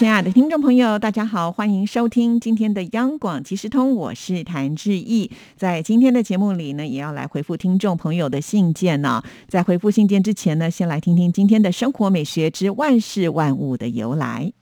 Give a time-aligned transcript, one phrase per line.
[0.00, 5.30] 亲爱的听众朋友，大家好，欢迎收听今天的央广即时通，我是谭志毅。
[5.58, 9.22] 在今天的节目里呢，也要来回复听众朋友的信件呢。
[9.46, 14.54] 在回复信件之前呢，先来听听今天的生活美学之万事万物的由来。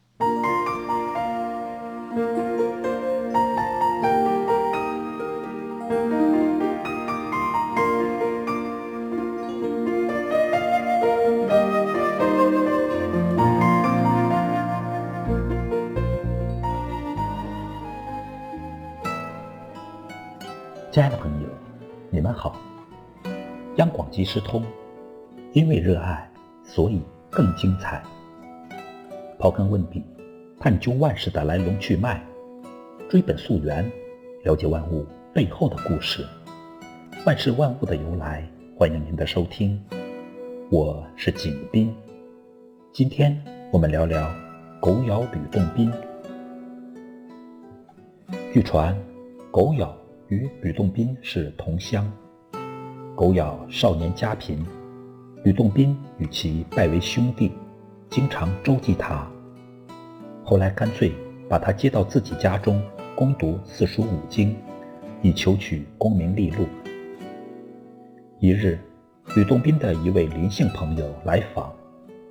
[20.98, 21.48] 亲爱的朋友，
[22.11, 22.57] 你们好。
[23.77, 24.65] 央广即时通，
[25.52, 26.29] 因为热爱，
[26.65, 28.02] 所以更精彩。
[29.38, 30.02] 刨根问底，
[30.59, 32.21] 探究万事的来龙去脉，
[33.09, 33.88] 追本溯源，
[34.43, 36.27] 了解万物背后的故事，
[37.24, 38.45] 万事万物的由来。
[38.77, 39.80] 欢迎您的收听，
[40.68, 41.95] 我是景斌。
[42.93, 43.40] 今天
[43.71, 44.29] 我们聊聊
[44.80, 45.93] 狗咬吕洞宾。
[48.52, 48.99] 据传，
[49.52, 49.96] 狗咬。
[50.29, 52.10] 与吕洞宾是同乡，
[53.16, 54.62] 狗咬少年家贫，
[55.43, 57.51] 吕洞宾与其拜为兄弟，
[58.10, 59.26] 经常周济他。
[60.45, 61.12] 后来干脆
[61.49, 62.82] 把他接到自己家中
[63.16, 64.54] 攻读四书五经，
[65.22, 66.66] 以求取功名利禄。
[68.38, 68.78] 一日，
[69.34, 71.72] 吕洞宾的一位林姓朋友来访，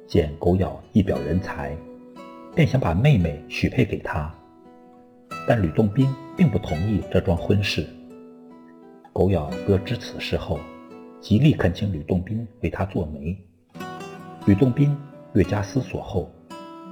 [0.06, 1.75] 见狗咬一表人才，
[2.53, 4.31] 便想把妹妹许配给他。
[5.48, 7.88] 但吕洞宾并不同意这桩婚事。
[9.14, 10.59] 狗咬得知此事后，
[11.22, 13.36] 极力恳请吕洞宾为他做媒。
[14.45, 14.95] 吕洞宾
[15.34, 16.30] 略加思索后，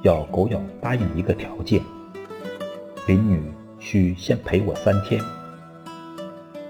[0.04, 1.82] 要狗咬答应一个条件：
[3.08, 3.44] 林女
[3.78, 5.22] 需先陪我三天。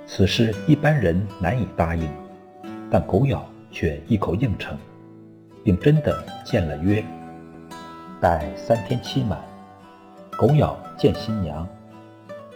[0.07, 2.09] 此事一般人难以答应，
[2.89, 4.77] 但狗咬却一口应承，
[5.63, 7.03] 并真的见了约。
[8.19, 9.39] 待三天期满，
[10.37, 11.67] 狗咬见新娘。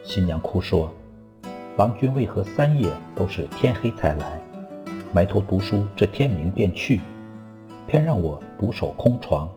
[0.04, 0.90] 新娘哭说
[1.78, 4.42] ：“郎君为何三夜都是天黑才来？
[5.14, 7.02] 埋头读书，这天明便去，
[7.86, 9.48] 偏让我独守空床。”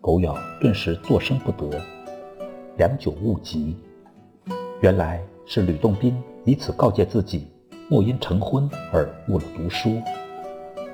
[0.00, 1.78] 狗咬顿时作声不得，
[2.78, 3.76] 良久悟极，
[4.80, 7.48] 原来是吕洞宾以此告诫自己，
[7.88, 10.00] 莫因成婚而误了读书。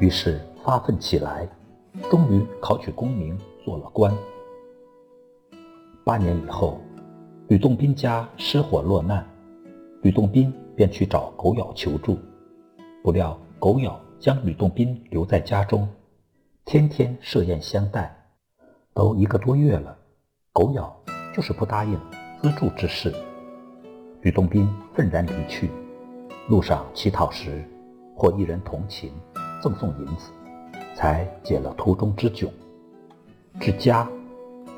[0.00, 1.48] 于是发奋起来，
[2.10, 4.12] 终于考取功名，做了官。
[6.02, 6.80] 八年以后。
[7.48, 9.22] 吕洞宾家失火落难，
[10.00, 12.18] 吕洞宾便去找狗咬求助，
[13.02, 15.86] 不料狗咬将吕洞宾留在家中，
[16.64, 18.16] 天天设宴相待，
[18.94, 19.94] 都一个多月了，
[20.54, 20.98] 狗咬
[21.34, 22.00] 就是不答应
[22.40, 23.14] 资助之事。
[24.22, 25.70] 吕洞宾愤然离去，
[26.48, 27.62] 路上乞讨时，
[28.16, 29.12] 或一人同情，
[29.62, 30.32] 赠送银子，
[30.94, 32.48] 才解了途中之窘。
[33.60, 34.08] 至家，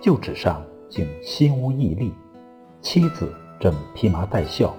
[0.00, 0.60] 旧址上
[0.91, 2.12] 竟心无毅力。
[2.88, 4.72] 妻子正披麻戴孝，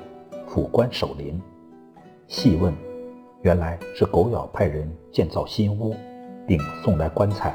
[0.47, 1.37] 府官守灵。
[2.25, 2.73] 细问，
[3.41, 5.93] 原来是狗咬派人建造新屋，
[6.47, 7.53] 并送来棺材，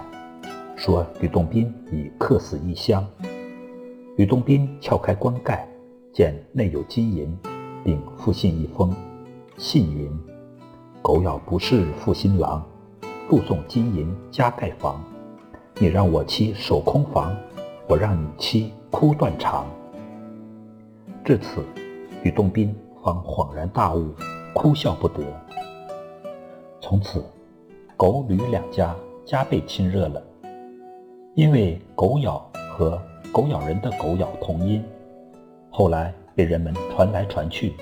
[0.76, 3.02] 说吕洞宾已客死异乡。
[4.18, 5.66] 吕洞宾撬开棺盖，
[6.12, 7.34] 见内有金银，
[7.82, 8.94] 并附信一封，
[9.56, 10.12] 信云
[11.00, 12.62] ：“狗咬不是负心郎，
[13.26, 15.02] 附送金银加盖房。
[15.78, 17.34] 你让我妻守空房，
[17.88, 19.64] 我让你妻哭断肠。”
[21.24, 21.64] 至此，
[22.24, 24.12] 吕洞宾方恍然大悟，
[24.52, 25.22] 哭笑不得。
[26.80, 27.24] 从此，
[27.96, 28.92] 狗吕两家
[29.24, 30.20] 加倍亲热了。
[31.36, 32.44] 因为狗咬
[32.76, 33.00] 和
[33.32, 34.84] 狗咬人的狗咬同音，
[35.70, 37.72] 后来被人们传来传去，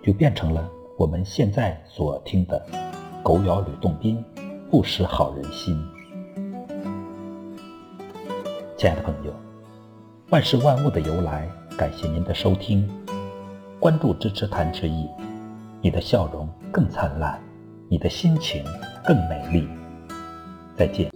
[0.00, 2.64] 就变成了我们现在所听的
[3.20, 4.24] “狗咬吕洞宾，
[4.70, 5.76] 不识好人心”。
[8.78, 9.32] 亲爱的朋友，
[10.30, 11.50] 万事万物的由来。
[11.76, 12.88] 感谢您的收听，
[13.78, 15.06] 关注支持谭志毅，
[15.82, 17.38] 你的笑容更灿烂，
[17.90, 18.64] 你的心情
[19.04, 19.68] 更美丽。
[20.74, 21.10] 再见。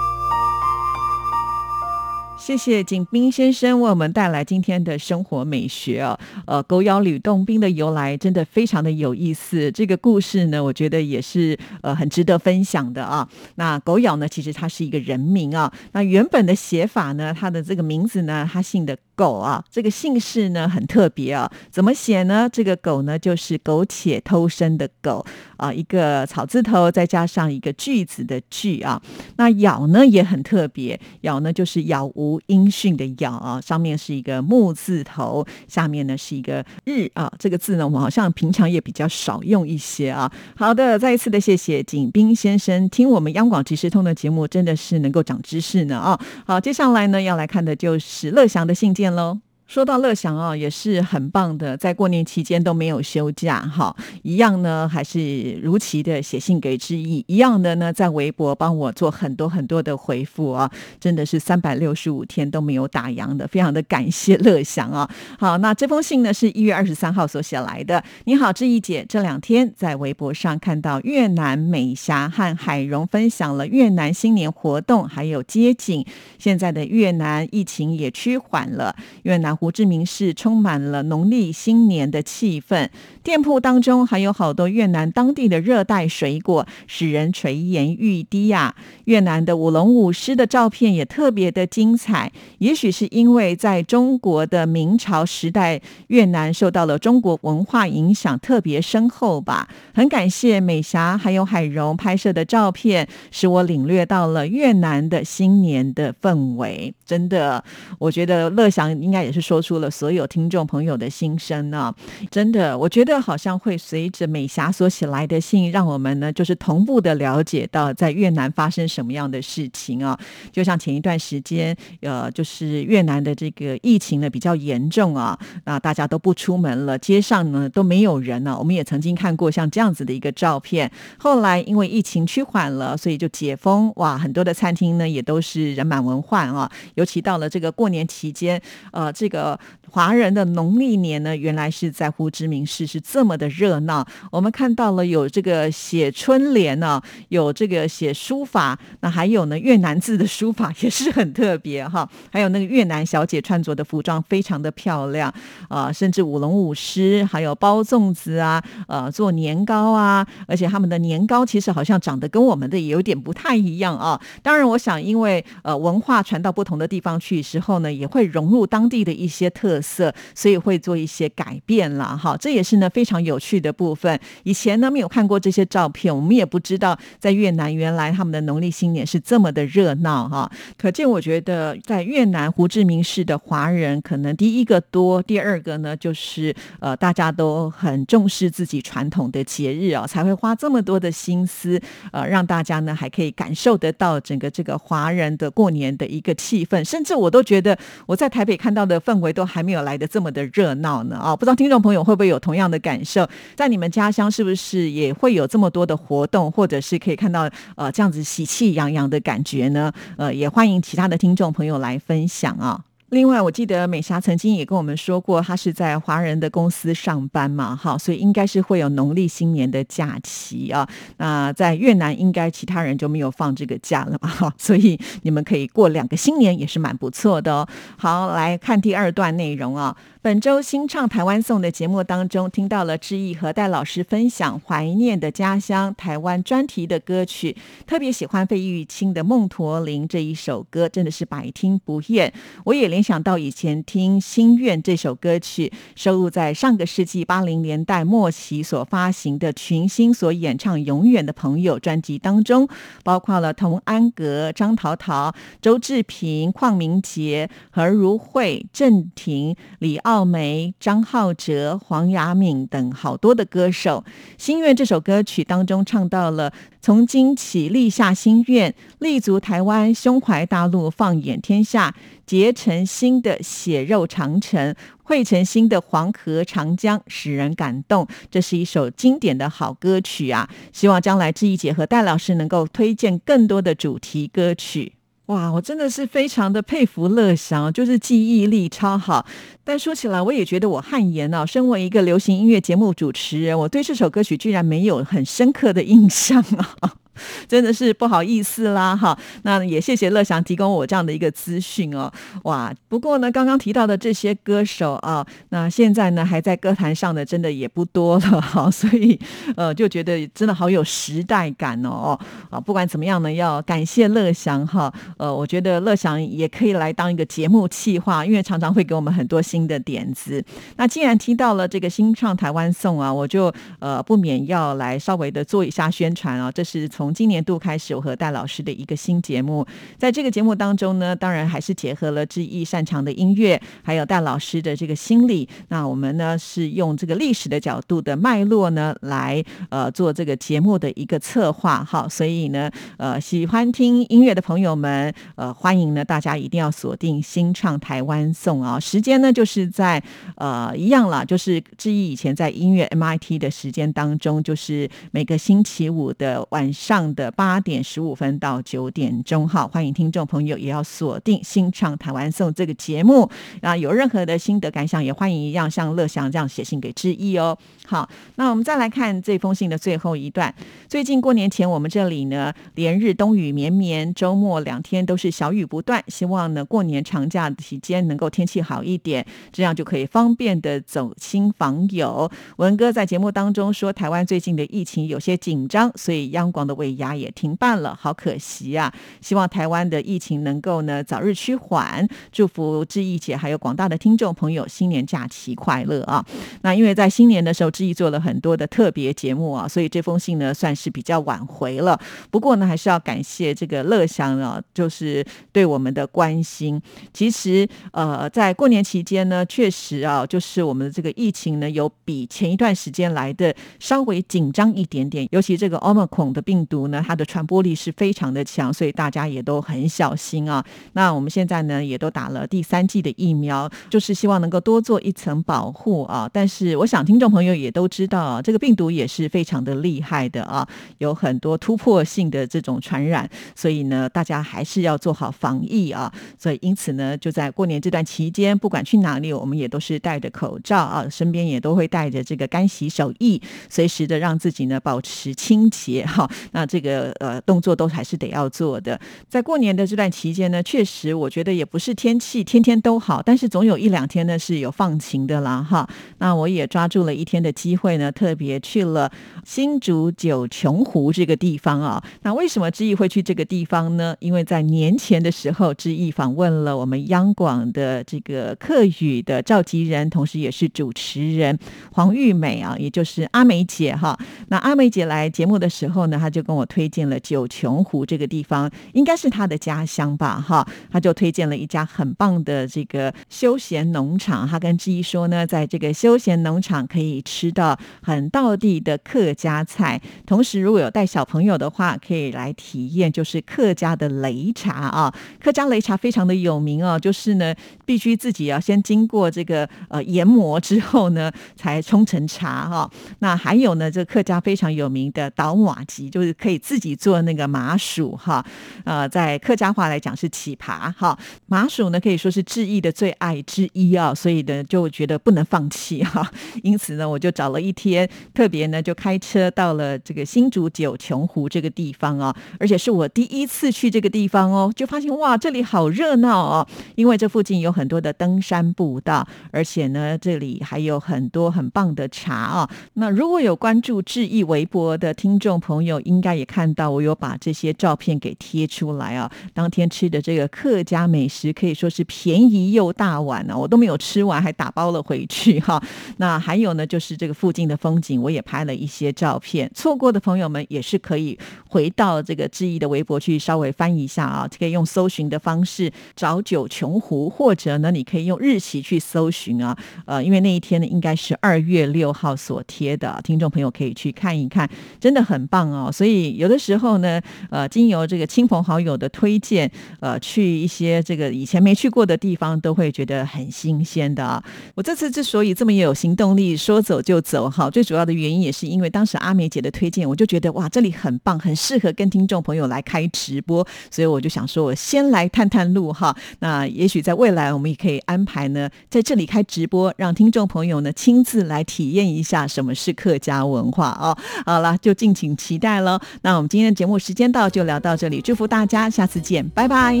[2.48, 9.70] 谢谢景斌先生为我们带来今天的生活美学啊，呃，狗咬吕洞宾的由来真的非常的有意思。
[9.70, 13.28] 这个故事呢，我觉得也是呃很值得分享的啊。
[13.56, 15.70] 那狗咬呢，其实它是一个人名啊。
[15.92, 22.48] 那原本的写法呢，它的这个名字呢，它姓的狗啊，这个姓氏呢很特别啊，怎么写呢？
[22.52, 25.26] 这个狗呢就是苟且偷生的苟
[25.56, 29.02] 啊，一个草字头再加上一个句子的句啊。
[29.36, 37.28] 那杳呢也很特别，杳呢就是杳无音讯的杳啊，上面是一个木字头，下面呢是一个日啊。
[37.40, 40.30] 这个字呢我们好像平常也比较少用一些啊。
[40.54, 46.16] 好的，再一次的谢谢景斌先生，听我们央广即时通的节目真的是能够长知识呢啊。
[46.46, 49.07] 好，接下来呢要来看的就是乐祥的信件。
[49.08, 49.47] 见喽。
[49.68, 65.06] 说到乐祥啊，也是很棒的，在过年期间都没有休假哈，一样呢还是如期的写信给志毅，一样的呢在微博帮我做很多很多的回复啊，真的是三百六十五天都没有打烊的，非常的感谢乐祥啊。
[65.38, 68.02] 好，那这封信呢是一月二十三号所写来的。
[68.24, 76.06] 你好，志毅姐，这两天在微博上看到越南美霞和海荣分享了越南新年活动，还有街景。
[76.38, 79.57] 现在的越南疫情也趋缓了，越南。
[79.58, 82.88] 胡志明市充满了农历新年的气氛，
[83.24, 88.76] 店铺当中还有好多越南当地的热带水果，使人垂涎欲滴呀。
[89.06, 99.68] 越南的舞龙舞狮的照片也特别的精彩，也许是因为在中国的明朝时代，越南受到了中国文化影响特别深厚吧。
[99.92, 106.94] 很感谢美霞还有海荣拍摄的照片，使我领略到了越南的新年的氛围。
[107.04, 107.64] 真的，
[107.98, 109.47] 我觉得乐祥应该也是。
[109.48, 111.90] 说出了所有听众朋友的心声呢，
[112.30, 120.18] 真的，我觉得好像会随着美霞所写来的信，让我们呢就是同步的了解到在越南发生什么样的事情啊。
[120.52, 128.54] 就像前一段时间，呃，就是越南的这个疫情呢比较严重啊，那大家都不出门了，街上呢都没有人呢。
[128.58, 130.90] 我们也曾经看过像这样子的一个照片。
[131.18, 136.70] 后来因为疫情趋缓了，所以就解封，哇，很多的餐厅呢也都是人满为患啊。
[136.96, 138.60] 尤其到了这个过年期间，
[138.92, 139.37] 呃，这个。
[139.40, 139.58] 呃，
[139.90, 144.04] 华人的农历年呢，原来是在胡志明市是这么的热闹。
[144.32, 152.08] 我们看到了有这个写春联呢，有这个写书法，那还有呢越南字的书法也是很特别哈。
[152.32, 155.32] 还有那个越南小姐穿着的服装非常的漂亮
[155.68, 164.20] 啊，甚至舞龙舞狮，还有包粽子啊，呃，做年糕啊，而且他们的年糕其实好像长得跟我们的也有点不太一样啊。
[164.42, 169.27] 当然，我想因为呃文化传到不同的地方去时候呢，也会融入当地的一。
[169.28, 174.18] 一些特色，所以会做一些改变了哈，这也是呢非常有趣的部分。
[174.44, 180.50] 以前呢没有看过这些照片，我们也不知道在越南原来他们的农历新年是这么的热闹哈。
[180.78, 191.78] 可见我觉得在越南胡志明市的华人可能第一个多，第二个呢就是呃大家都很重视自己传统的节日哦，才会花这么多的心思
[192.12, 197.76] 呃让大家呢还可以感受得到整个这个华人的过年的一个气氛，甚至我都觉得
[198.06, 199.17] 我在台北看到的氛。
[199.20, 201.36] 围都还没有来的这么的热闹呢啊！
[201.36, 203.28] 不知道听众朋友会不会有同样的感受？
[203.54, 209.92] 在你们家乡是不是也会有这么多的活动，或者是可以看到呃这样子喜气洋洋的感觉呢？
[210.16, 212.84] 呃，也欢迎其他的听众朋友来分享啊。
[213.10, 220.86] 另外，我记得美霞曾经也跟我们说过，她是在华人的公司上班嘛，哈，所以应该是会有农历新年的假期啊。
[221.16, 227.66] 那在越南，应该其他人就没有放这个假了嘛，哈，所以你们可以过两个新年也是蛮不错的哦。
[227.96, 229.96] 好，来看第二段内容啊。
[230.28, 237.56] 本周新唱台湾颂的节目当中，听到了志毅和戴老师分享怀念的家乡台湾专题的歌曲，
[237.86, 242.30] 特别喜欢费玉清的《梦驼铃》这一首歌，真的是百听不厌。
[242.64, 252.68] 我也联想到以前听《心愿》这首歌曲，收录在上个世纪八零年代末期所发行的群星所演唱《永远的朋友》专辑当中，
[253.02, 260.17] 包括了童安格、张桃桃、周志平、邝明杰、何如慧、郑婷、李奥。
[260.18, 264.04] 赵梅、张浩哲、黄雅敏等好多的歌手，
[264.36, 271.94] 《心愿》这首歌曲当中唱到了：“从今起立下心愿，立足台湾，胸怀大陆，放眼天下，
[272.26, 280.50] 结成新的血肉长城，汇成新的黄河长江，使人感动。”这是一首经典的好歌曲啊！
[280.72, 284.94] 希望将来志毅姐和戴老师能够推荐更多的主题歌曲。
[285.28, 289.26] 哇，我真的是非常的佩服乐祥，就是记忆力超好。
[289.62, 291.44] 但说起来，我也觉得我汗颜啊。
[291.44, 296.94] 身为一个流行音乐节目主持人，我对这首歌曲居然没有很深刻的印象啊。
[297.48, 299.18] 真的是不好意思啦哈。
[299.42, 302.10] 那也谢谢乐祥提供我这样的一个资讯哦。
[302.44, 309.18] 哇，不过呢，刚刚提到的这些歌手啊，那现在呢还在歌坛上的真的也不多了哈， 所以
[309.56, 312.18] 呃就觉得真的好有时代感哦
[312.50, 312.60] 啊。
[312.60, 314.92] 不管怎么样呢，要感谢乐祥哈。
[315.16, 320.44] 呃，我觉得乐祥也可以来当一个节目企划，因为常常会给我们很多新的点子。
[320.76, 326.50] 那既然听到了这个新创台湾颂啊，我就呃不免要来稍微的做一下宣传啊。
[326.52, 329.66] 这是从从今年度开始，我和戴老师的一个新节目。
[329.96, 335.48] 在这个节目当中呢，当然还是结合了志毅擅长的音乐，还有戴老师的这个心理。
[335.68, 341.82] 那我们呢是用这个历史的角度的脉络呢来呃做这个节目的一个策划。
[341.82, 348.78] 好，所以呢呃喜欢听音乐的朋友们呃欢迎呢大家一定要锁定新创台湾颂啊。
[348.78, 350.02] 时间呢就是在
[350.36, 359.48] 呃一样了，就是志毅以前在音乐 MIT 的时间当中，就是每个星期五的晚上上的八点十五分到九点钟。
[359.48, 363.76] 好，欢迎听众朋友也要锁定新唱台湾颂这个节目啊。
[363.76, 367.56] 有任何的心得感想，也欢迎一样像乐祥这样写信给志毅哦。
[367.86, 370.52] 好，那我们再来看这封信的最后一段。
[370.88, 376.02] 最近过年前，我们这里呢连日冬雨绵绵，周末两天都是小雨不断。
[376.08, 382.28] 希望呢过年长假期间能够天气好一点，这样就可以方便的走亲访友。
[382.56, 388.92] 文哥在节目当中说，台湾最近的疫情有些紧张，所以央广的尾牙也停办了，好可惜啊！
[389.20, 392.08] 希望台湾的疫情能够呢早日趋缓。
[392.32, 396.24] 祝福志毅姐还有广大的听众朋友新年假期快乐啊！
[396.62, 401.98] 那因为在新年的时候，志毅做了很多的特别节目啊，所以这封信呢算是比较晚回了。
[402.30, 406.80] 不过呢，还是要感谢这个乐祥啊，就是对我们的关心。
[407.12, 415.26] 其实呃，在过年期间呢，确实啊，就是我们的这个疫情呢，有比前一段时间来的稍微紧张一点点。
[415.32, 420.64] 尤其这个 Omicron 的病毒呢，它的传播力是非常的强，所以大家也都很小心啊。
[420.92, 426.28] 那我们现在呢，也都打了第三剂的疫苗，就是希望能够多做一层保护啊。
[426.32, 430.66] 但是我想听众朋友也都知道啊，这个病毒也是非常的厉害的啊，
[430.98, 436.12] 有很多突破性的这种传染，所以呢，大家还是要做好防疫啊。
[436.38, 446.28] 所以因此呢，就在过年这段期间，不管去哪里，我们也都是戴着口罩啊，身边也都会带着这个干洗手液，随时的让自己呢保持清洁哈。
[446.58, 448.98] 那这个呃动作都还是得要做的。
[449.28, 455.88] 在过年的这段期间呢，确实我觉得也不是天气天天都好，但是总有一两天呢是有放晴的啦哈。
[456.18, 459.08] 那我也抓住了一天的机会呢，特别去了
[459.44, 462.02] 新竹九琼湖这个地方啊。
[462.22, 464.16] 那为什么志毅会去这个地方呢？
[464.18, 471.56] 因为在年前的时候，志毅访问了我们央广的这个客语的召集人，同时也是主持人
[471.92, 474.18] 黄玉美啊，也就是阿美姐哈。
[474.48, 480.66] 那阿美姐来节目的时候呢，她就跟我推荐了九琼湖这个地方，应该是他的家乡吧哈。
[480.90, 484.48] 他就推荐了一家很棒的这个休闲农场。
[484.48, 495.14] 他跟志毅说呢，在这个休闲农场可以吃到很道地的客家菜，同时如果有带小朋友的话，可以来体验就是客家的擂茶啊。
[495.38, 502.90] 客家擂茶非常的有名哦，就是呢必须自己要先经过这个呃研磨之后呢，才冲成茶哈。
[503.18, 508.44] 那还有呢，这客家非常有名的倒马吉，就是可以自己做那个麻薯哈。
[508.84, 511.18] 呃，在客家话来讲是起耙哈。
[511.46, 516.30] 麻薯呢可以说是志毅的最爱之一啊，所以呢就觉得不能放弃哈。
[516.62, 532.70] 因此呢，我就找了一天，特别呢就开车到了这个新竹九琼湖这个地方啊，而且是我第一次去这个地方哦，就发现哇，这里好热闹哦，因为这附近有很多的登山步道，而且呢这里还有很多很棒的茶啊。
[532.94, 539.30] 那如果有关注志毅微博的听众朋友，应该大家也看到我有把这些照片给贴出来啊。
[539.54, 545.82] 当天吃的这个客家美食可以说是便宜又大碗呢，我都没有吃完，还打包了回去哈。
[546.18, 549.70] 那还有呢，就是这个附近的风景，我也拍了一些照片。
[549.74, 559.74] 错过的朋友们也是可以回到这个志毅的微博去稍微翻一下啊，可以用搜寻的方式找九琼湖，或者呢，你可以用日期去搜寻啊。
[560.04, 564.68] 呃，因为那一天呢，应该是二月六号所贴的，听众朋友可以去看一看，
[565.00, 565.90] 真的很棒哦。
[565.90, 567.20] 所以有的时候呢，
[567.50, 569.70] 呃，经由这个亲朋好友的推荐，
[570.00, 574.42] 呃，去一些这个以前没去过的地方，都会觉得很新鲜的啊。
[574.74, 586.16] 我这次之所以这么有行动力，说走就走哈，最主要的原因也是因为当时阿梅姐的推荐，我就觉得哇，这里很棒，很适合跟听众朋友来开直播，所以我就想说，我先来探探路哈。
[586.40, 594.16] 那也许在未来，我们也可以安排呢，在这里开直播，让听众朋友呢亲自来体验一下什么是客家文化哦。
[594.44, 596.00] 好了，就敬请期待了。
[596.22, 600.00] 那我们今天的节目时间到，就聊到这里，祝福大家，下次见，拜拜。